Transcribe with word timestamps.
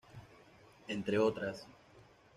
Entre 0.87 1.19
otras 1.19 1.67